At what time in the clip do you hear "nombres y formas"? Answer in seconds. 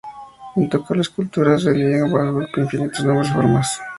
3.05-3.69